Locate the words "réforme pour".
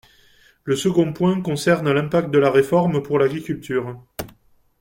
2.49-3.19